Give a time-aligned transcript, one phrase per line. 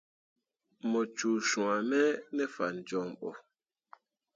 [0.89, 2.03] Mu cuu swãme
[2.35, 3.29] ne fan joŋ bo.